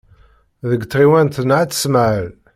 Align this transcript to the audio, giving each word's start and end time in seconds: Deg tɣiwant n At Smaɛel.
Deg 0.69 0.81
tɣiwant 0.85 1.41
n 1.47 1.51
At 1.59 1.77
Smaɛel. 1.81 2.29